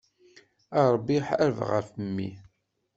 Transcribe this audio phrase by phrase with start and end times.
[0.79, 2.29] A Ṛebbi ḥareb ɣef mmi.